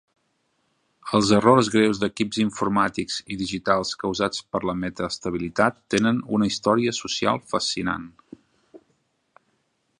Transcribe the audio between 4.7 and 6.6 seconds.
metaestabilitat tenen una